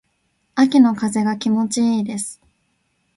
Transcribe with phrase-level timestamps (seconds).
[0.55, 2.41] 秋の風が気持ち良いです。